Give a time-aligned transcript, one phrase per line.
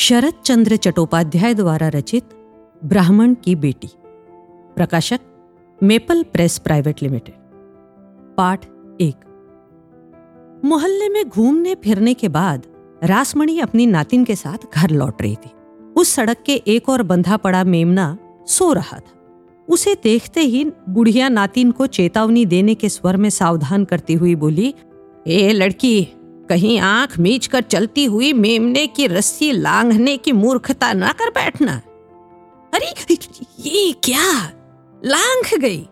[0.00, 2.24] शरद चंद्र चट्टोपाध्याय द्वारा रचित
[2.84, 3.88] ब्राह्मण की बेटी।
[4.76, 5.20] प्रकाशक,
[5.82, 7.34] मेपल प्रेस प्राइवेट लिमिटेड।
[8.36, 8.64] पाठ
[9.00, 9.14] एक।
[10.64, 12.66] मोहल्ले में घूमने फिरने के बाद
[13.04, 15.50] रासमणि अपनी नातिन के साथ घर लौट रही थी।
[15.96, 21.28] उस सड़क के एक और बंधा पड़ा मेमना सो रहा था। उसे देखते ही बुढ़िया
[21.28, 24.74] नातिन को चेतावनी देने के स्वर में सावधान करती हुई बोली,
[25.26, 26.08] ए लड़की
[26.50, 31.80] कहीं आँख मीच कर चलती हुई मेमने की रस्सी लांघने की मूर्खता ना कर बैठना।
[32.74, 33.14] अरे,
[33.60, 34.52] ये क्या?
[35.04, 35.88] लांघ गई।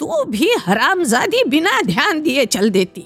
[0.00, 3.00] तू भी हरामजादी बिना ध्यान दिए चल देती।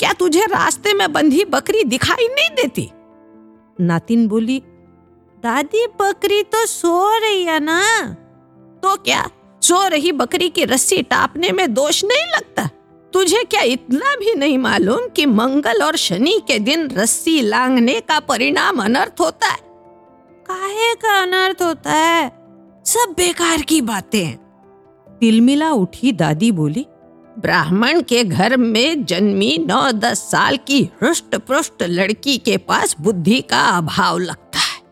[0.00, 2.90] क्या तुझे रास्ते में बंधी बकरी दिखाई नहीं देती?
[3.80, 4.62] नातिन बोली,
[5.42, 8.08] दादी, बकरी तो सो रही है ना?
[8.82, 9.30] तो क्या?
[9.62, 12.70] सो रही बकरी की रस्सी टापने में दोष नहीं लगता?
[13.14, 18.20] तुझे क्या इतना भी नहीं मालूम कि मंगल और शनि के दिन रस्सी लांगने का
[18.20, 19.58] परिणाम अनर्थ होता है?
[20.46, 22.28] काहे का अनर्थ होता है?
[22.84, 24.36] सब बेकार की बातें
[25.20, 26.86] तिलमिला उठी, दादी बोली,
[27.38, 33.40] ब्राह्मण के घर में जन्मी नौ दस साल की हृष्ट पृष्ट लड़की के पास बुद्धि
[33.40, 34.82] का अभाव लगता है।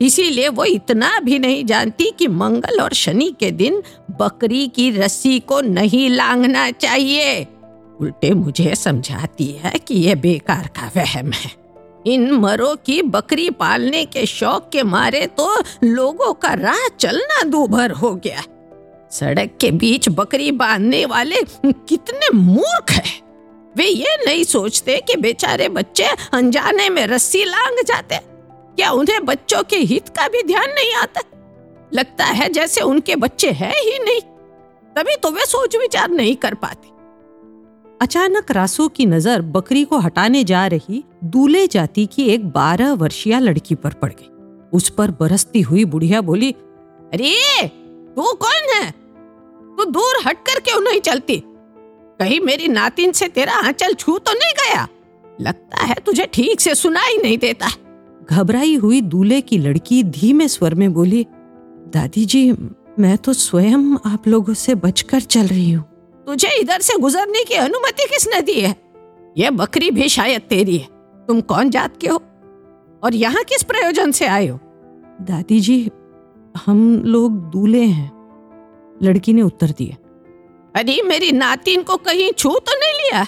[0.00, 3.82] इसीलिए वो इतना भी नहीं जानती कि मंगल और शनि के दिन
[4.20, 7.46] बकरी की रस्सी को नहीं लांगना चाहिए।
[8.00, 11.50] उल्टे मुझे समझाती है कि यह बेकार का वहम है।
[12.06, 17.90] इन मरों की बकरी पालने के शौक के मारे तो लोगों का राह चलना दूभर
[17.92, 18.42] हो गया।
[19.10, 23.20] सड़क के बीच बकरी बांधने वाले कितने मूर्ख हैं।
[23.76, 28.18] वे ये नहीं सोचते कि बेचारे बच्चे अनजाने में रस्सी लांग जाते।
[28.76, 31.20] क्या उन्हें बच्चों के हित का भी ध्यान नहीं आता?
[31.92, 34.20] लगता है जैसे उनके बच्चे हैं ही नहीं।
[34.96, 36.92] तभी तो वे सोच विचार नहीं कर पाते।
[38.00, 43.40] अचानक रासू की नज़र बकरी को हटाने जा रही दूल्हे जाति की एक बारह वर्षीय
[43.40, 44.28] लड़की पर पड़ गई।
[44.72, 46.52] उस पर बरसती हुई बुढ़िया बोली,
[47.12, 47.68] अरे,
[48.16, 48.90] तू कौन है?
[49.76, 51.42] तू दूर हटकर क्यों नहीं चलती?
[52.18, 54.88] कहीं मेरी नातिन से तेरा आंचल छू तो नहीं गया?
[55.40, 57.68] लगता है तुझे ठीक से सुनाई नहीं देता।
[58.30, 61.26] घबराई हुई दूल्हे की लड़की धीमे स्वर में बोली,
[61.94, 62.52] दादी जी,
[62.98, 65.84] मैं तो स्वयं आप लोगों से बचकर चल रही हूँ।
[66.26, 68.76] तुझे इधर से गुजरने की अनुमति किसने दी है?
[69.38, 70.88] यह बकरी भी शायद तेरी है।
[71.26, 72.22] तुम कौन जात के हो?
[73.04, 74.58] और यहाँ किस प्रयोजन से आए हो?
[75.20, 75.90] दादी जी
[76.66, 78.12] हम लोग दूल्हे हैं।
[79.02, 79.96] लड़की ने उत्तर दिया।
[80.76, 83.26] अरे मेरी नातिन को कहीं छू तो नहीं लिया।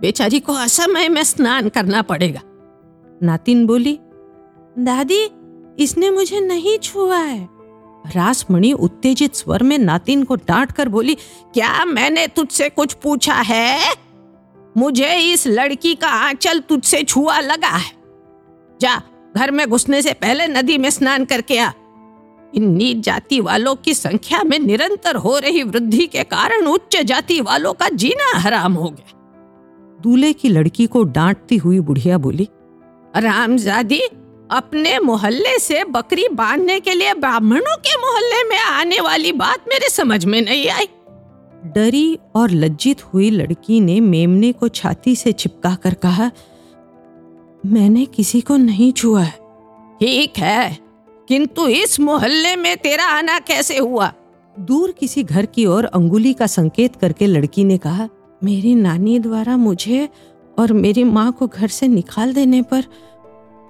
[0.00, 2.40] बेचारी को असमय में स्नान करना पड़ेगा।
[3.22, 3.98] नातिन बोली
[4.78, 5.30] दादी
[5.78, 7.57] इसने मुझे नहीं छुआ है।
[8.14, 11.14] रासमणि उत्तेजित स्वर में नातिन को डांट कर बोली,
[11.54, 13.94] क्या मैंने तुझसे कुछ पूछा है?
[14.76, 17.92] मुझे इस लड़की का आंचल तुझसे छुआ लगा है।
[18.80, 19.02] जा,
[19.36, 21.70] घर में घुसने से पहले नदी में स्नान करके आ।
[22.54, 27.40] इन नीच जाति वालों की संख्या में निरंतर हो रही वृद्धि के कारण उच्च जाति
[27.40, 29.12] वालों का जीना हराम हो गया।
[30.02, 32.48] दूल्हे की लड़की को डांटती हुई बुढ़िया बोली,
[33.16, 34.00] रामजादी
[34.50, 39.88] अपने मोहल्ले से बकरी बांधने के लिए ब्राह्मणों के मोहल्ले में आने वाली बात मेरे
[39.88, 40.88] समझ में नहीं आई।
[41.66, 46.30] डरी और लज्जित हुई लड़की ने मेमने को छाती से चिपका कर कहा,
[47.66, 49.38] मैंने किसी को नहीं छुआ है।
[50.00, 50.78] ठीक है,
[51.28, 54.12] किंतु इस मोहल्ले में तेरा आना कैसे हुआ?
[54.56, 58.08] दूर किसी घर की ओर अंगुली का संकेत करके लड़की ने कहा,
[58.42, 60.08] मेरी नानी द्वारा मुझे
[60.58, 62.84] और मेरी माँ को घर से निकाल देने पर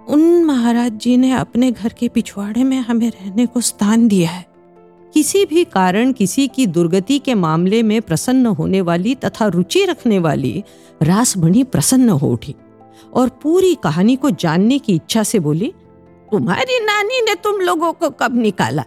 [0.09, 4.47] उन महाराज जी ने अपने घर के पिछवाड़े में हमें रहने को स्थान दिया है।
[5.15, 10.19] किसी भी कारण किसी की दुर्गति के मामले में प्रसन्न होने वाली तथा रुचि रखने
[10.19, 10.65] वाली
[11.03, 12.55] रासमणि प्रसन्न हो उठी
[13.15, 15.75] और पूरी कहानी को जानने की इच्छा से बोली,
[16.33, 18.85] तुम्हारी नानी ने तुम लोगों को कब निकाला?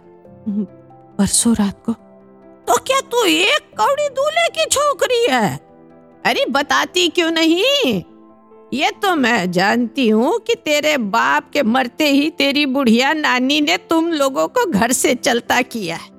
[1.18, 1.92] परसों रात को।
[2.68, 5.56] तो क्या तू एक कौड़ी दूल्हे की छोकरी है?
[6.24, 8.02] अरे बताती क्यों नहीं?
[8.72, 13.76] ये तो मैं जानती हूँ कि तेरे बाप के मरते ही तेरी बुढ़िया नानी ने
[13.90, 16.10] तुम लोगों को घर से चलता किया है।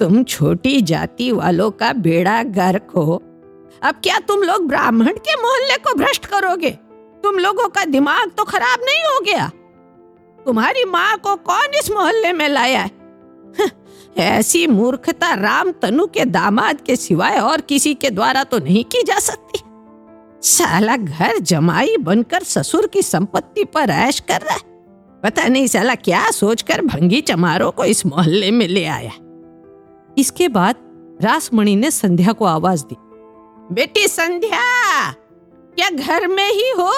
[0.00, 3.22] तुम छोटी जाति वालों का बेड़ा गर्क हो।
[3.82, 6.70] अब क्या तुम लोग ब्राह्मण के मोहल्ले को भ्रष्ट करोगे?
[7.24, 9.50] तुम लोगों का दिमाग तो खराब नहीं हो गया?
[10.38, 13.70] तुम्हारी माँ को कौन इस मोहल्ले में लाया है,
[14.18, 19.02] ऐसी मूर्खता राम तनु के दामाद के सिवाय और किसी के द्वारा तो नहीं की
[19.02, 19.60] जा सकती।
[20.46, 24.60] साला घर जमाई बनकर ससुर की संपत्ति पर ऐश कर रहा है।
[25.22, 29.12] पता नहीं साला क्या सोचकर भंगी चमारों को इस मोहल्ले में ले आया।
[30.18, 30.74] इसके बाद
[31.22, 32.96] रासमणि ने संध्या को आवाज़ दी,
[33.74, 36.92] बेटी संध्या, क्या घर में ही हो?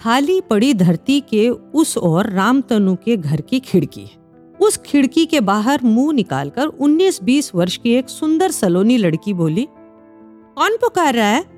[0.00, 4.20] खाली पड़ी धरती के उस ओर रामतनु के घर की खिड़की है।
[4.60, 9.68] उस खिड़की के बाहर मुँह निकालकर 19-20 वर्ष की एक सुंदर सलोनी लड़की बोली,
[10.56, 11.51] कौन पुकार रहा है?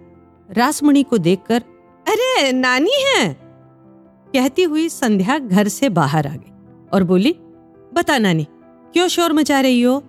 [0.50, 1.62] रासमणि को देखकर,
[2.08, 3.36] अरे, नानी है!
[4.34, 6.52] कहती हुई संध्या घर से बाहर आ गई
[6.92, 7.36] और बोली,
[7.94, 8.46] बता नानी,
[8.92, 10.02] क्यों शोर मचा रही हो?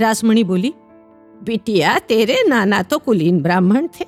[0.00, 0.74] रासमणि बोली,
[1.42, 4.04] बिटिया, तेरे नाना तो कुलीन ब्राह्मण थे।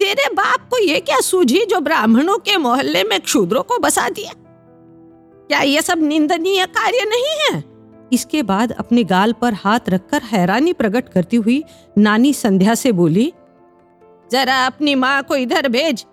[0.00, 4.32] तेरे बाप को ये क्या सूझी जो ब्राह्मणों के मोहल्ले में क्षुद्रों को बसा दिया?
[5.48, 7.64] क्या यह सब निंदनीय कार्य नहीं है?
[8.12, 11.64] इसके बाद अपने गाल पर हाथ रखकर हैरानी प्रकट करती हुई
[11.98, 13.32] नानी संध्या से बोली
[14.30, 16.04] जरा अपनी माँ को इधर भेज।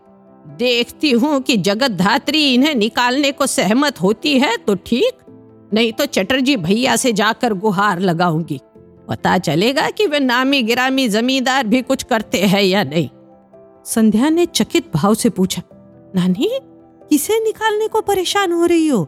[0.58, 5.18] देखती हूँ कि जगत धात्री इन्हें निकालने को सहमत होती है तो ठीक,
[5.74, 8.60] नहीं तो चटर्जी भैया से जाकर गुहार लगाऊँगी।
[9.08, 13.10] पता चलेगा कि वे नामी गिरामी जमींदार भी कुछ करते हैं या नहीं।
[13.86, 15.62] संध्या ने चकित भाव से पूछा,
[16.16, 16.50] नानी,
[17.10, 19.04] किसे निकालने को परेशान हो रही हो?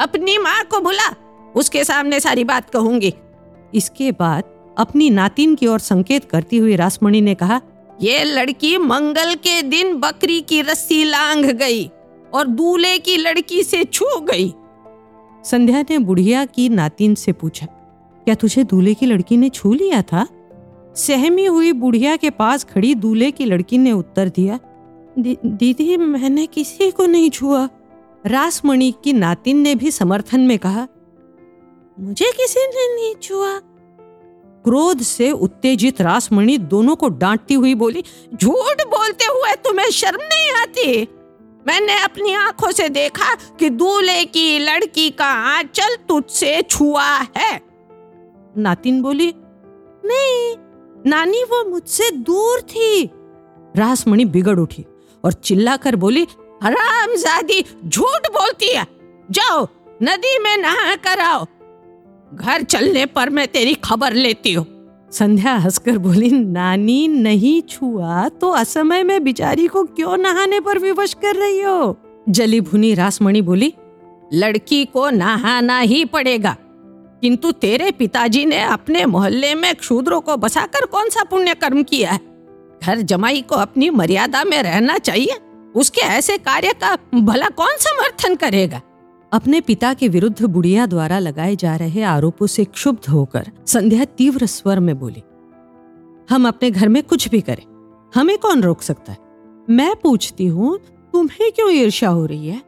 [0.00, 1.08] अपनी माँ को बुला,
[1.54, 3.12] उसके सामने सारी बात कहूँगी।
[3.74, 4.44] इसके बाद
[4.78, 7.60] अपनी नातिन की ओर संकेत करती हुई रासमणि ने कहा
[8.02, 11.84] ये लड़की मंगल के दिन बकरी की रस्सी लांग गई
[12.34, 14.52] और दूल्हे की लड़की से छू गई।
[15.44, 17.66] संध्या ने बुढ़िया की नातिन से पूछा,
[18.26, 20.26] क्या तुझे दूल्हे की लड़की ने छू लिया था?
[20.96, 24.58] सहमी हुई बुढ़िया के पास खड़ी दूल्हे की लड़की ने उत्तर दिया
[25.16, 27.68] दीदी, मैंने किसी को नहीं छुआ।
[28.26, 30.86] रासमणि की नातिन ने भी समर्थन में कहा,
[31.98, 33.60] मुझे किसी ने नहीं छुआ।
[34.64, 38.04] क्रोध से उत्तेजित रासमणि दोनों को डांटती हुई बोली,
[38.34, 41.08] झूठ बोलते हुए तुम्हें शर्म नहीं आती?
[41.66, 47.60] मैंने अपनी आँखों से देखा कि दूल्हे की लड़की का आंचल तुझसे छुआ है।
[48.58, 49.34] नातिन बोली,
[50.04, 50.56] नहीं,
[51.10, 53.10] नानी वो मुझसे दूर थी।
[53.76, 54.86] रासमणि बिगड़ उठी
[55.24, 56.26] और चिल्लाकर बोली,
[56.62, 58.86] हरामजादी, झूठ बोलती है।
[59.30, 59.68] जाओ,
[60.02, 61.46] नदी में नहा कर आओ।
[62.34, 64.66] घर चलने पर मैं तेरी खबर लेती हूँ।
[65.12, 71.14] संध्या हंसकर बोली, नानी नहीं छुआ तो असमय में बिचारी को क्यों नहाने पर विवश
[71.14, 71.96] कर रही हो?
[72.28, 73.74] जली भुनी रासमणि बोली,
[74.32, 76.56] लड़की को नहाना ही पड़ेगा।
[77.20, 82.12] किंतु तेरे पिताजी ने अपने मोहल्ले में क्षुद्रों को बसाकर कौन सा पुण्य कर्म किया
[82.12, 82.20] है?
[82.84, 85.36] घर जमाई को अपनी मर्यादा में रहना चाहिए।
[85.74, 88.80] उसके ऐसे कार्य का भला कौन समर्थन करेगा?
[89.32, 94.46] अपने पिता के विरुद्ध बुढ़िया द्वारा लगाए जा रहे आरोपों से क्षुब्ध होकर संध्या तीव्र
[94.46, 95.22] स्वर में बोली,
[96.30, 97.62] हम अपने घर में कुछ भी करें,
[98.12, 99.18] हमें कौन रोक सकता है?
[99.70, 100.76] मैं पूछती हूँ,
[101.14, 102.60] तुम्हें क्यों ईर्ष्या हो रही है?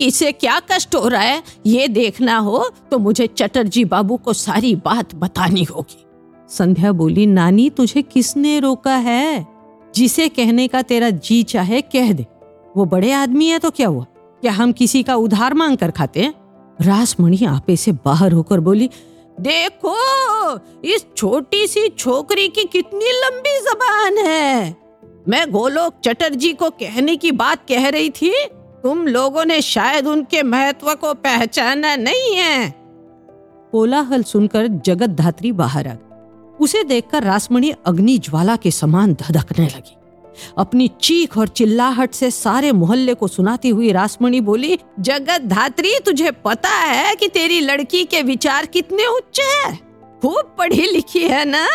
[0.00, 1.42] इसे क्या कष्ट हो रहा है?
[1.66, 6.04] ये देखना हो तो मुझे चटर्जी बाबू को सारी बात बतानी होगी।
[6.50, 9.46] संध्या बोली, नानी, तुझे किसने रोका है?
[9.94, 12.26] जिसे कहने का तेरा जी चाहे, कह दे।
[12.76, 14.06] वो बड़े आदमी है तो क्या हुआ?
[14.42, 16.34] क्या हम किसी का उधार मांग कर खाते हैं?
[16.80, 18.90] रासमणि आपे से बाहर होकर बोली,
[19.40, 19.94] देखो,
[20.84, 24.76] इस छोटी सी छोकरी की कितनी लंबी जबान है।
[25.28, 28.32] मैं गोलोक चटर्जी को कहने की बात कह रही थी,
[28.82, 32.70] तुम लोगों ने शायद उनके महत्व को पहचाना नहीं है।
[33.72, 39.66] कोलाहल सुनकर जगत धात्री बाहर आ गई। उसे देखकर रासमणि अग्नि ज्वाला के समान धधकने
[39.66, 39.96] लगी।
[40.58, 46.30] अपनी चीख और चिल्लाहट से सारे मोहल्ले को सुनाती हुई रासमणि बोली, जगत धात्री, तुझे
[46.30, 49.76] पता है कि तेरी लड़की के विचार कितने उच्च है?
[50.22, 51.66] खूब पढ़ी लिखी है ना?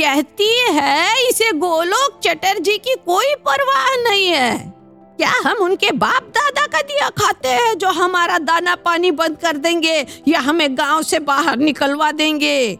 [0.00, 4.72] कहती है, इसे गोलोक चटर्जी की कोई परवाह नहीं है।
[5.16, 9.56] क्या हम उनके बाप दादा का दिया खाते हैं जो हमारा दाना पानी बंद कर
[9.56, 12.78] देंगे या हमें गाँव से बाहर निकलवा देंगे?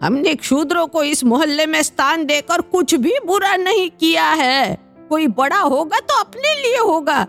[0.00, 4.78] हमने क्षुद्रों को इस मोहल्ले में स्थान देकर कुछ भी बुरा नहीं किया है।
[5.10, 7.26] कोई बड़ा होगा तो अपने लिए होगा।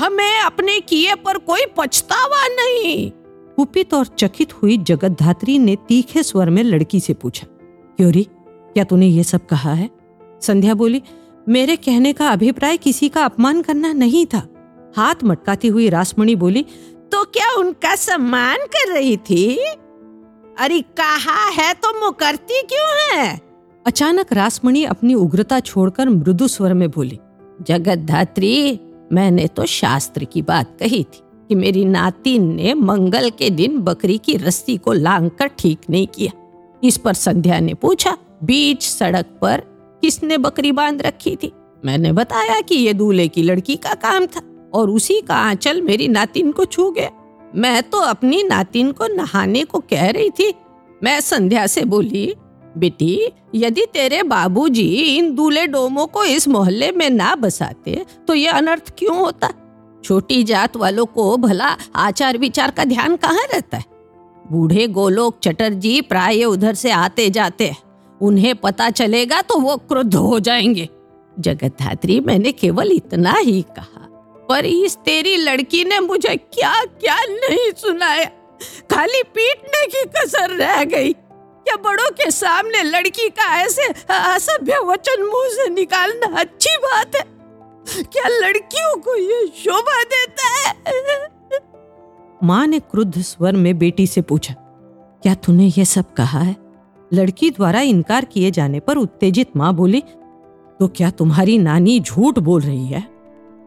[0.00, 3.10] हमें अपने किए पर कोई पछतावा नहीं।
[3.56, 7.46] कुपित और चकित हुई जगत धात्री ने तीखे स्वर में लड़की से पूछा,
[7.98, 8.22] क्योरी,
[8.74, 9.90] क्या तूने ये सब कहा है?
[10.42, 11.02] संध्या बोली,
[11.48, 14.46] मेरे कहने का अभिप्राय किसी का अपमान करना नहीं था।
[14.96, 16.62] हाथ मटकाती हुई रासमणि बोली
[17.12, 19.58] तो क्या उनका सम्मान कर रही थी?
[20.58, 23.40] अरे, कहा है तो मुकरती क्यों है?
[23.86, 27.18] अचानक रासमणि अपनी उग्रता छोड़कर मृदु स्वर में बोली
[27.62, 28.80] जगत धात्री
[29.12, 34.18] मैंने तो शास्त्र की बात कही थी कि मेरी नातिन ने मंगल के दिन बकरी
[34.18, 36.32] की रस्सी को लांग कर ठीक नहीं किया।
[36.84, 39.62] इस पर संध्या ने पूछा, बीच सड़क पर
[40.02, 41.52] किसने बकरी बाँध रखी थी?
[41.84, 44.40] मैंने बताया कि ये दूल्हे की लड़की का काम था
[44.74, 47.10] और उसी का आंचल मेरी नातिन को छू गया।
[47.56, 50.54] मैं तो अपनी नातिन को नहाने को कह रही थी।
[51.02, 52.34] मैं संध्या से बोली,
[52.78, 58.46] बेटी, यदि तेरे बाबूजी इन दूल्हे डोमों को इस मोहल्ले में ना बसाते तो ये
[58.46, 59.48] अनर्थ क्यों होता?
[60.04, 63.84] छोटी जात वालों को भला आचार विचार का ध्यान कहाँ रहता है?
[64.52, 67.72] बूढ़े गोलोक चटर्जी प्राय उधर से आते जाते
[68.20, 70.88] उन्हें पता चलेगा तो वो क्रुद्ध हो जाएँगे।
[71.38, 73.99] जगत धात्री, मैंने केवल इतना ही कहा।
[74.50, 78.24] पर इस तेरी लड़की ने मुझे क्या क्या नहीं सुनाया।
[78.90, 85.22] खाली पीटने की कसर रह गई। क्या बड़ों के सामने लड़की का ऐसे असभ्य वचन
[85.22, 87.22] मुँह से निकालना अच्छी बात है।
[88.04, 90.74] क्या लड़कियों को ये शोभा देता है?
[92.44, 94.54] माँ ने क्रुद्ध स्वर में बेटी से पूछा,
[95.22, 96.56] क्या तूने ये सब कहा है?
[97.12, 100.00] लड़की द्वारा इनकार किए जाने पर उत्तेजित माँ बोली
[100.80, 103.19] तो क्या तुम्हारी नानी झूठ बोल रही है?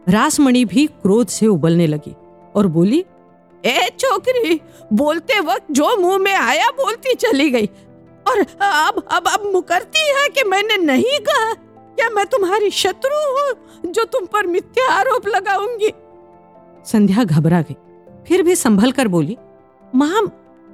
[0.08, 2.16] रासमणि भी क्रोध से उबलने लगी
[2.56, 3.04] और बोली,
[3.64, 4.60] ए छोकरी,
[4.94, 7.66] बोलते वक्त जो मुँह में आया बोलती चली गई।
[8.26, 11.54] और अब अब अब मुकरती है कि मैंने नहीं कहा?
[11.96, 15.92] क्या मैं तुम्हारी शत्रु हूँ जो तुम पर मिथ्या आरोप लगाऊँगी?
[16.86, 17.76] संध्या घबरा गई।
[18.28, 19.38] फिर भी संभल कर बोली,
[19.96, 20.28] माम,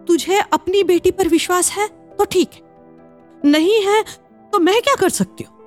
[0.07, 4.03] तुझे अपनी बेटी पर विश्वास है तो ठीक है। नहीं है
[4.53, 5.57] तो मैं क्या कर सकती हूँ?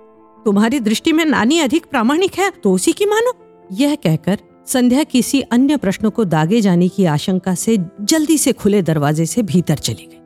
[0.45, 3.33] तुम्हारी दृष्टि में नानी अधिक प्रामाणिक है तो उसी की मानो।
[3.73, 8.83] यह कहकर संध्या किसी अन्य प्रश्न को दागे जाने की आशंका से जल्दी से खुले
[8.83, 10.19] दरवाजे से भीतर चली गई।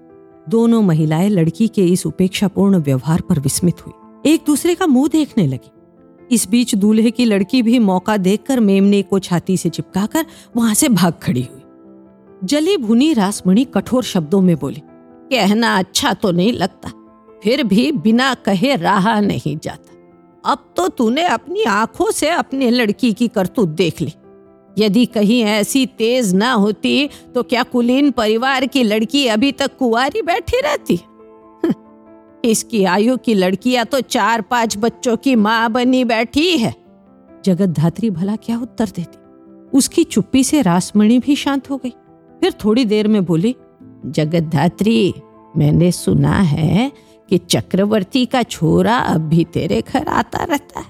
[0.49, 5.47] दोनों महिलाएँ लड़की के इस उपेक्षापूर्ण व्यवहार पर विस्मित हुई। एक दूसरे का मुँह देखने
[5.47, 5.71] लगी।
[6.31, 10.27] इस बीच दूल्हे की लड़की भी मौका देखकर मेमने को छाती से चिपकाकर
[10.57, 11.63] वहाँ से भाग खड़ी हुई।
[12.45, 14.83] जली भुनी रासमणि कठोर शब्दों में बोली,
[15.31, 16.91] कहना अच्छा तो नहीं लगता,
[17.43, 19.86] फिर भी बिना कहे रहा नहीं जाता।
[20.47, 24.13] अब तो तूने अपनी आँखों से अपने लड़की की करतूत देख ली।
[24.79, 30.23] यदि कहीं ऐसी तेज ना होती तो क्या कुलीन परिवार की लड़की अभी तक कुंवारी
[30.23, 31.01] बैठी रहती?
[32.45, 36.75] इसकी आयु की लड़कियाँ तो चार पाँच बच्चों की माँ बनी बैठी है।
[37.45, 39.19] जगत धात्री भला क्या उत्तर देती?
[39.79, 41.91] उसकी चुप्पी से रासमणि भी शांत हो गई।
[42.41, 43.55] फिर थोड़ी देर में बोली
[44.07, 45.15] जगत धात्री
[45.57, 46.91] मैंने सुना है
[47.31, 50.87] कि चक्रवर्ती का छोरा अब भी तेरे घर आता रहता है।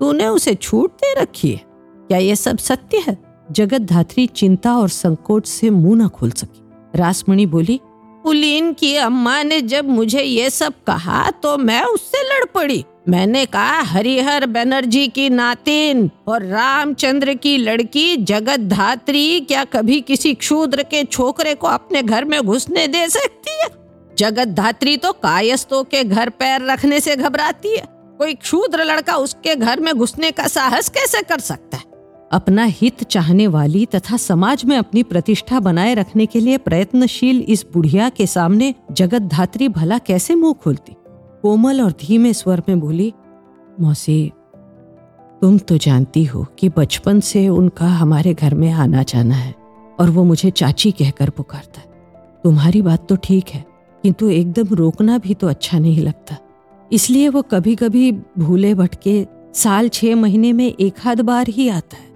[0.00, 1.60] तूने उसे छूट दे रखी है।
[2.08, 3.18] क्या ये सब सत्य है?
[3.50, 7.80] जगत धात्री चिंता और संकोच से मुँह न खोल सकी। रासमणि बोली
[8.24, 13.46] पुलीन की अम्मा ने जब मुझे ये सब कहा तो मैं उससे लड़ पड़ी। मैंने
[13.46, 20.82] कहा, हरिहर बनर्जी की नातिन और रामचंद्र की लड़की जगत धात्री क्या कभी किसी क्षूद्र
[20.82, 23.81] के छोकरे को अपने घर में घुसने दे सकती है?
[24.18, 27.84] जगत धात्री तो कायस्तों के घर पैर रखने से घबराती है।
[28.18, 31.84] कोई क्षूद्र लड़का उसके घर में घुसने का साहस कैसे कर सकता है?
[32.32, 37.64] अपना हित चाहने वाली तथा समाज में अपनी प्रतिष्ठा बनाए रखने के लिए प्रयत्नशील इस
[37.72, 40.96] बुढ़िया के सामने जगत धात्री भला कैसे मुँह खोलती?
[41.42, 43.12] कोमल और धीमे स्वर में बोली,
[43.80, 44.32] मौसी,
[45.40, 49.54] तुम तो जानती हो कि बचपन से उनका हमारे घर में आना जाना है
[50.00, 51.86] और वो मुझे चाची कहकर पुकारता है।
[52.44, 53.71] तुम्हारी बात तो ठीक है
[54.02, 56.36] किंतु एकदम रोकना भी तो अच्छा नहीं लगता।
[56.90, 61.96] इसलिए वो कभी कभी भूले भटके साल छह महीने में एक आध बार ही आता
[61.96, 62.10] है।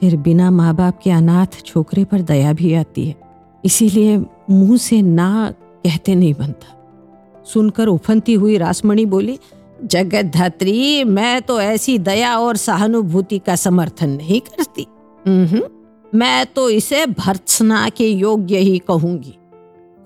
[0.00, 3.14] फिर बिना माँ बाप के अनाथ छोकरे पर दया भी आती है।
[3.64, 4.16] इसीलिए
[4.50, 5.50] मुँह से ना
[5.84, 6.74] कहते नहीं बनता।
[7.44, 9.38] सुनकर उफनती हुई रासमणि बोली
[9.84, 14.86] जगत धात्री मैं तो ऐसी दया और सहानुभूति का समर्थन नहीं करती।
[16.12, 19.34] मैं तो इसे भर्त्सना के योग्य ही कहूँगी।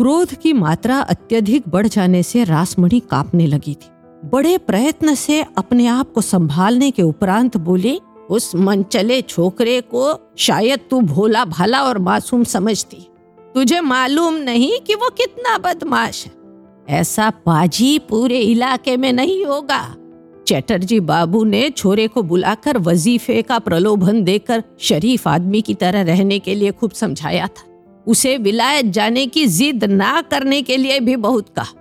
[0.02, 3.88] क्रोध की मात्रा अत्यधिक बढ़ जाने से रासमणि कांपने लगी थी।
[4.24, 10.80] बड़े प्रयत्न से अपने आप को संभालने के उपरांत बोली, उस मनचले छोकरे को शायद
[10.90, 12.96] तू भोला भाला और मासूम समझती।
[13.54, 16.32] तुझे मालूम नहीं कि वो कितना बदमाश है।
[16.88, 19.96] ऐसा पाजी पूरे इलाके में नहीं होगा।
[20.46, 26.38] चैटर्जी बाबू ने छोरे को बुलाकर वजीफे का प्रलोभन देकर शरीफ आदमी की तरह रहने
[26.38, 27.71] के लिए खूब समझाया था।
[28.06, 31.74] उसे विलायत जाने की जिद ना करने के लिए भी बहुत कहा।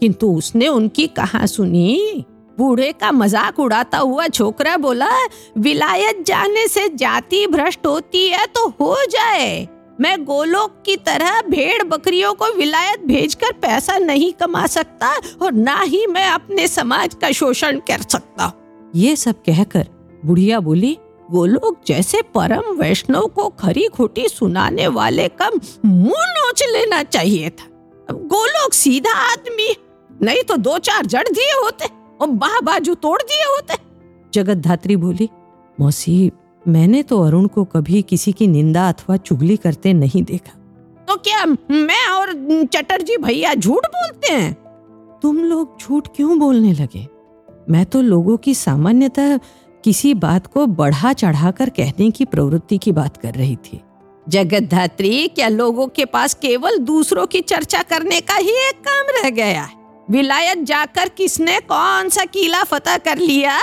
[0.00, 2.24] किंतु उसने उनकी कहा सुनी,
[2.58, 5.08] बूढ़े का मज़ाक उड़ाता हुआ छोकरा बोला,
[5.58, 9.68] विलायत जाने से जाति भ्रष्ट होती है तो हो जाए।
[10.00, 15.80] मैं गोलोक की तरह भेड़ बकरियों को विलायत भेजकर पैसा नहीं कमा सकता और ना
[15.80, 18.52] ही मैं अपने समाज का शोषण कर सकता
[18.96, 19.86] ये सब कहकर
[20.24, 20.96] बुढ़िया बोली
[21.30, 25.50] गोलोक जैसे परम वैष्णव को खरी खोटी सुनाने वाले का
[25.84, 27.66] मुँह नोच लेना चाहिए था।
[28.12, 29.74] गोलोक सीधा आदमी,
[30.22, 31.88] नहीं तो दो चार जड़ दिए होते
[32.20, 33.74] और बाह बाजू तोड़ दिए होते।
[34.34, 35.28] जगत धात्री बोली,
[35.80, 36.30] मौसी,
[36.68, 40.58] मैंने तो अरुण को कभी किसी की निंदा अथवा चुगली करते नहीं देखा।
[41.08, 42.32] तो क्या मैं और
[42.66, 44.52] चटर्जी भैया झूठ बोलते हैं?
[45.22, 47.06] तुम लोग झूठ क्यों बोलने लगे?
[47.70, 49.38] मैं तो लोगों की सामान्यतः
[49.88, 53.80] किसी बात को बढ़ा चढ़ाकर कहने की प्रवृत्ति की बात कर रही थी।
[54.28, 59.04] जगत धात्री क्या लोगों के पास केवल दूसरों की चर्चा करने का ही एक काम
[59.08, 59.70] रह गया है?
[60.10, 63.60] विलायत जाकर किसने कौन सा किला फतह कर लिया?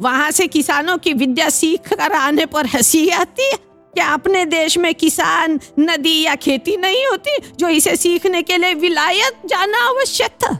[0.00, 3.42] वहाँ से किसानों की विद्या सीख कर आने पर हँसी आती?
[3.42, 3.58] है
[3.94, 8.74] क्या अपने देश में किसान, नदी या खेती नहीं होती, जो इसे सीखने के लिए
[8.74, 10.58] विलायत जाना आवश्यक था?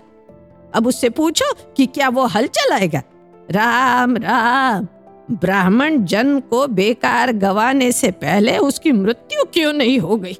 [0.74, 3.02] अब उससे पूछो कि क्या वो हल चलाएगा
[3.50, 4.86] राम राम।
[5.30, 10.36] ब्राह्मण जन्म को बेकार गवाने से पहले उसकी मृत्यु क्यों नहीं हो गई?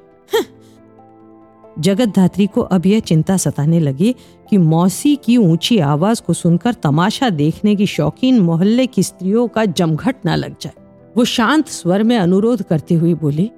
[1.79, 4.15] जगत धात्री को अब यह चिंता सताने लगी
[4.49, 9.65] कि मौसी की ऊँची आवाज़ को सुनकर तमाशा देखने की शौकीन मोहल्ले की स्त्रियों का
[9.65, 10.73] जमघट ना लग जाए।
[11.17, 13.49] वो शांत स्वर में अनुरोध करती हुई बोली,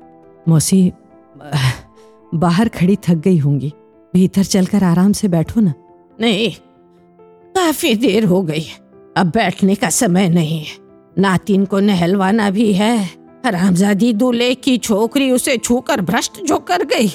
[0.47, 0.91] मौसी
[2.35, 3.73] बाहर खड़ी थक गई होंगी।
[4.13, 5.73] भीतर चलकर आराम से बैठो ना।
[6.21, 6.51] नहीं,
[7.55, 8.65] काफ़ी देर हो गई
[9.19, 10.77] अब बैठने का समय नहीं। है
[11.19, 13.03] नातिन को नहलवाना भी है।
[13.45, 17.11] हरामजादी दूल्हे की छोकरी उसे छूकर भ्रष्ट जो कर गई।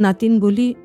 [0.00, 0.76] नातिन बोली,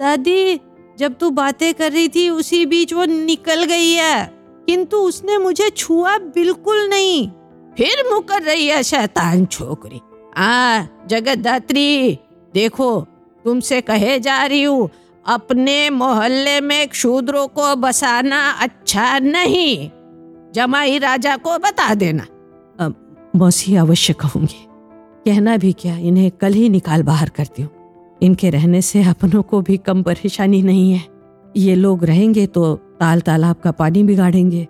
[0.00, 0.60] दादी,
[0.98, 4.30] जब तू बातें कर रही थी, उसी बीच वो निकल गई है।
[4.66, 7.28] किंतु उसने मुझे छुआ बिल्कुल नहीं।
[7.76, 10.00] फिर मुकर रही है शैतान छोकरी।
[10.36, 12.18] आ, जगत दात्री,
[12.54, 13.00] देखो,
[13.44, 14.90] तुमसे कहे जा रही हूँ
[15.26, 19.90] अपने मोहल्ले में शूद्रों को बसाना अच्छा नहीं।
[20.54, 22.26] जमाई राजा को बता देना।
[23.34, 24.66] मौसी अवश्य कहूँगी
[25.26, 27.70] कहना भी क्या, इन्हें कल ही निकाल बाहर करती हूँ।
[28.22, 31.04] इनके रहने से अपनों को भी कम परेशानी नहीं है।
[31.56, 34.66] ये लोग रहेंगे तो ताल तालाब का पानी बिगाड़ेंगे।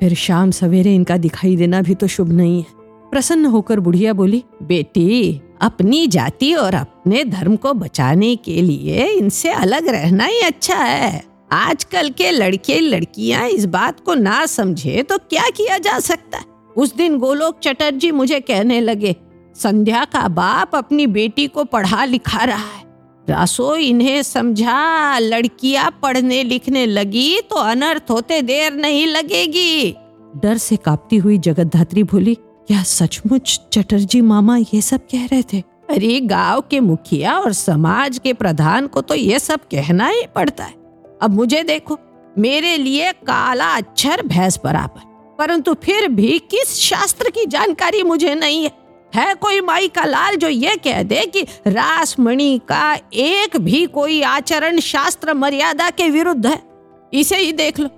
[0.00, 4.42] फिर शाम सवेरे इनका दिखाई देना भी तो शुभ नहीं है। प्रसन्न होकर बुढ़िया बोली,
[4.62, 10.76] बेटी अपनी जाति और अपने धर्म को बचाने के लिए इनसे अलग रहना ही अच्छा
[10.76, 16.38] है। आजकल के लड़के लड़कियाँ इस बात को ना समझे तो क्या किया जा सकता?
[16.38, 16.44] है
[16.76, 19.14] उस दिन गोलोक चटर्जी मुझे कहने लगे,
[19.56, 22.84] संध्या का बाप अपनी बेटी को पढ़ा लिखा रहा है।
[23.28, 29.94] रासो इन्हें समझा, लड़कियाँ पढ़ने लिखने लगी तो अनर्थ होते देर नहीं लगेगी।
[30.36, 32.34] डर से कांपती हुई जगत धात्री बोली
[32.68, 35.60] क्या सचमुच चटर्जी मामा ये सब कह रहे थे?
[35.90, 40.64] अरे, गाँव के मुखिया और समाज के प्रधान को तो ये सब कहना ही पड़ता
[40.64, 40.74] है।
[41.22, 41.98] अब मुझे देखो,
[42.38, 45.00] मेरे लिए काला अक्षर भैंस बराबर,
[45.38, 48.70] परंतु फिर भी किस शास्त्र की जानकारी मुझे नहीं है?
[49.14, 54.20] है कोई माई का लाल जो ये कह दे कि रासमणि का एक भी कोई
[54.22, 56.62] आचरण शास्त्र मर्यादा के विरुद्ध है?
[57.12, 57.88] इसे ही देख लो।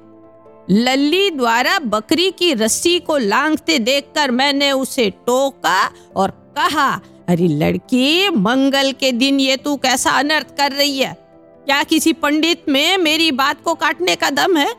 [0.71, 8.29] लल्ली द्वारा बकरी की रस्सी को लांघते देखकर मैंने उसे टोका और कहा अरे लड़की
[8.29, 11.17] मंगल के दिन ये तू कैसा अनर्थ कर रही है?
[11.65, 14.75] क्या किसी पंडित में मेरी बात को काटने का दम है,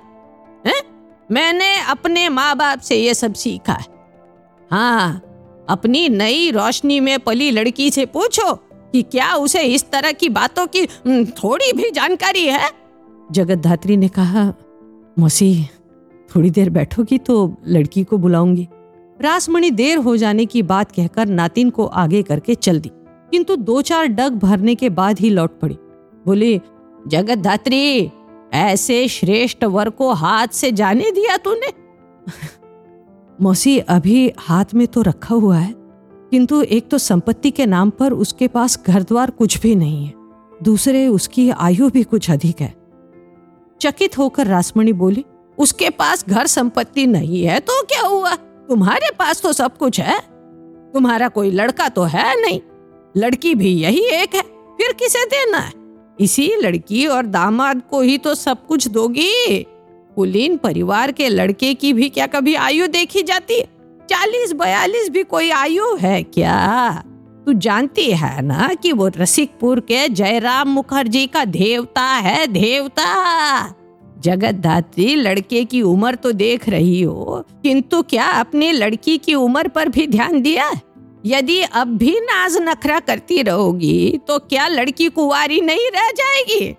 [0.67, 0.81] है?
[1.31, 3.85] मैंने अपने माँ बाप से ये सब सीखा है।
[4.71, 5.21] हाँ
[5.69, 8.53] अपनी नई रोशनी में पली लड़की से पूछो
[8.91, 10.85] कि क्या उसे इस तरह की बातों की
[11.25, 12.71] थोड़ी भी जानकारी है?
[13.31, 14.53] जगत धात्री ने कहा
[15.19, 15.69] मौसी
[16.35, 18.67] थोड़ी देर बैठोगी तो लड़की को बुलाऊँगी।
[19.19, 22.91] रासमणि देर हो जाने की बात कहकर नातिन को आगे करके चल दी,
[23.31, 25.77] किंतु दो चार डग भरने के बाद ही लौट पड़ी।
[26.25, 26.59] बोली
[27.07, 28.11] जगत धात्री
[28.53, 31.71] ऐसे श्रेष्ठ वर को हाथ से जाने दिया तूने?
[33.39, 35.73] मौसी अभी हाथ में तो रखा हुआ है,
[36.31, 40.13] किंतु एक तो संपत्ति के नाम पर उसके पास घर द्वार कुछ भी नहीं है,
[40.63, 42.73] दूसरे उसकी आयु भी कुछ अधिक है।
[43.81, 45.25] चकित होकर रासमणि बोली
[45.59, 48.35] उसके पास घर संपत्ति नहीं है तो क्या हुआ?
[48.69, 50.19] तुम्हारे पास तो सब कुछ है।
[50.93, 52.61] तुम्हारा कोई लड़का तो है नहीं।
[53.17, 54.41] लड़की भी यही एक है,
[54.77, 55.73] फिर किसे देना है?
[56.19, 59.63] इसी लड़की और दामाद को ही तो सब कुछ दोगी।
[60.15, 63.53] कुलीन परिवार के लड़के की भी क्या कभी आयु देखी जाती?
[63.53, 63.67] है
[64.09, 67.03] चालीस बयालीस भी कोई आयु है क्या?
[67.45, 73.09] तू जानती है ना कि वो रसिकपुर के जयराम मुखर्जी का देवता है, देवता।
[74.19, 79.67] जगत धात्री लड़के की उम्र तो देख रही हो, किंतु क्या अपने लड़की की उम्र
[79.67, 80.71] पर भी ध्यान दिया?
[81.25, 86.75] यदि अब भी नाज नखरा करती रहोगी तो क्या लड़की कुंवारी नहीं रह जाएगी?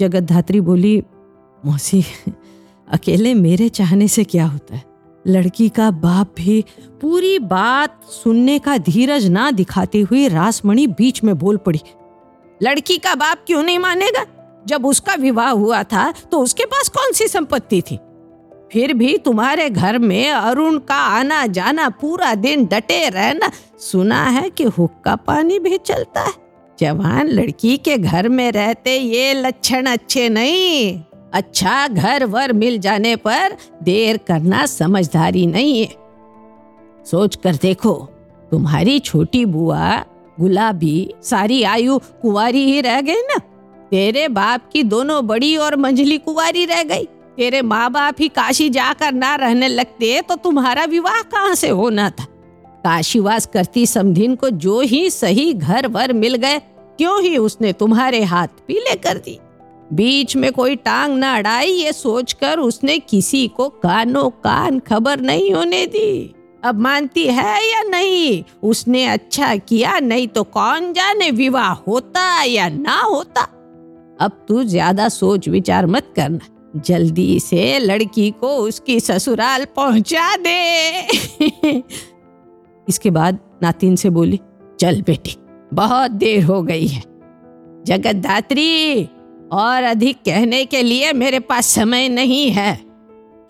[0.00, 1.02] जगत धात्री बोली,
[1.64, 2.04] मौसी,
[2.88, 4.84] अकेले मेरे चाहने से क्या होता है?
[5.24, 6.64] लड़की का बाप भी
[7.00, 11.80] पूरी बात सुनने का धीरज ना दिखाती हुई रासमणि बीच में बोल पड़ी,
[12.60, 14.24] लड़की का बाप क्यों नहीं मानेगा?
[14.66, 17.98] जब उसका विवाह हुआ था तो उसके पास कौन सी संपत्ति थी?
[18.72, 24.50] फिर भी तुम्हारे घर में अरुण का आना जाना पूरा दिन डटे रहना सुना है
[24.50, 26.32] कि हुक्का पानी भी चलता है।
[26.80, 31.00] जवान लड़की के घर में रहते ये लक्षण अच्छे नहीं।
[31.32, 35.94] अच्छा घर वर मिल जाने पर देर करना समझदारी नहीं है।
[37.10, 37.94] सोच कर देखो,
[38.50, 39.96] तुम्हारी छोटी बुआ,
[40.40, 43.40] गुलाबी, सारी आयु कुंवारी ही रह गई ना?
[43.90, 47.04] तेरे बाप की दोनों बड़ी और मंझली कुंवारी रह गई।
[47.36, 52.08] तेरे माँ बाप ही काशी जाकर ना रहने लगते तो तुम्हारा विवाह कहाँ से होना
[52.10, 52.24] था?
[52.84, 56.58] काशीवास करती समधिन को जो ही सही घर वर मिल गए
[56.98, 59.38] क्यों ही उसने तुम्हारे हाथ पीले कर दी
[59.92, 65.52] बीच में कोई टांग ना अड़ाई, ये सोचकर उसने किसी को कानो कान खबर नहीं
[65.52, 68.42] होने दी। अब मानती है या नहीं?
[68.62, 73.48] उसने अच्छा किया, नहीं तो कौन जाने विवाह होता या ना होता?
[74.20, 81.82] अब तू ज़्यादा सोच विचार मत करना जल्दी से लड़की को उसकी ससुराल पहुँचा दे।
[82.88, 84.40] इसके बाद नातिन से बोली,
[84.80, 85.36] चल बेटी,
[85.74, 87.02] बहुत देर हो गई है।
[87.86, 89.04] जगत धात्री
[89.52, 92.74] और अधिक कहने के लिए मेरे पास समय नहीं है।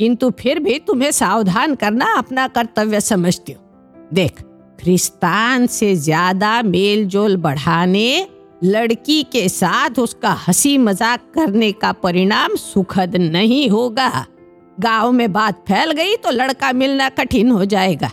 [0.00, 4.40] किंतु फिर भी तुम्हें सावधान करना अपना कर्तव्य समझती हूँ। देख,
[4.80, 8.26] ख्रिस्तान से ज़्यादा मेल जोल बढ़ाने
[8.62, 14.26] लड़की के साथ उसका हँसी मज़ाक करने का परिणाम सुखद नहीं होगा।
[14.78, 18.10] गाँव में बात फैल गई तो लड़का मिलना कठिन हो जाएगा।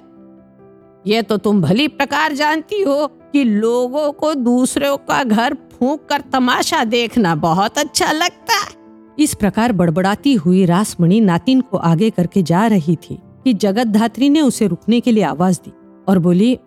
[1.05, 6.21] ये तो तुम भली प्रकार जानती हो कि लोगों को दूसरों का घर फूंक कर
[6.33, 8.75] तमाशा देखना बहुत अच्छा लगता। है
[9.19, 14.29] इस प्रकार बड़बड़ाती हुई रासमणि नातिन को आगे करके जा रही थी कि जगत धात्री
[14.29, 15.71] ने उसे रुकने के लिए आवाज़ दी
[16.07, 16.57] और बोली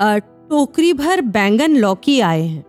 [0.00, 2.64] टोकरी भर बैंगन लौकी आए हैं।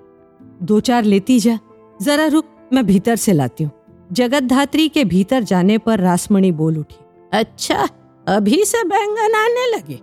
[0.62, 1.58] दो चार लेती जा।
[2.02, 3.72] जरा रुक, मैं भीतर से लाती हूँ।
[4.12, 6.96] जगत धात्री के भीतर जाने पर रासमणी बोल उठी
[7.34, 7.88] अच्छा
[8.28, 10.00] अभी से बैंगन आने लगे?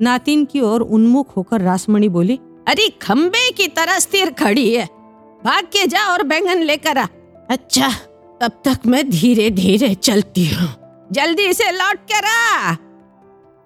[0.00, 2.38] नातिन की ओर उन्मुख होकर रासमणी बोली,
[2.68, 4.84] अरे खम्बे की तरह स्थिर खड़ी है।
[5.44, 7.06] भाग के जा और बैंगन लेकर आ।
[7.50, 7.88] अच्छा
[8.40, 10.68] तब तक मैं धीरे धीरे चलती हूँ।
[11.12, 12.76] जल्दी से लौट कर आ।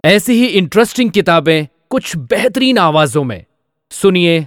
[0.05, 3.45] ऐसी ही इंटरेस्टिंग किताबें कुछ बेहतरीन आवाजों में।
[3.93, 4.47] सुनिए